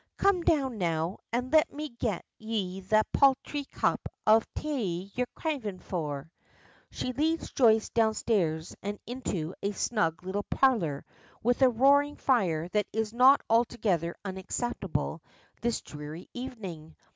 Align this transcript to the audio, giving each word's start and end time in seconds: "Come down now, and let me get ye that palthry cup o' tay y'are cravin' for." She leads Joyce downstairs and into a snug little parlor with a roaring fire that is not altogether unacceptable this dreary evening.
"Come 0.17 0.41
down 0.41 0.79
now, 0.79 1.19
and 1.31 1.53
let 1.53 1.71
me 1.71 1.89
get 1.89 2.25
ye 2.39 2.79
that 2.79 3.11
palthry 3.13 3.65
cup 3.65 4.09
o' 4.25 4.41
tay 4.55 4.83
y'are 5.13 5.27
cravin' 5.35 5.77
for." 5.77 6.31
She 6.89 7.13
leads 7.13 7.51
Joyce 7.51 7.89
downstairs 7.89 8.75
and 8.81 8.97
into 9.05 9.53
a 9.61 9.73
snug 9.73 10.23
little 10.23 10.41
parlor 10.49 11.05
with 11.43 11.61
a 11.61 11.69
roaring 11.69 12.15
fire 12.15 12.67
that 12.69 12.87
is 12.91 13.13
not 13.13 13.41
altogether 13.47 14.15
unacceptable 14.25 15.21
this 15.61 15.81
dreary 15.81 16.27
evening. 16.33 16.95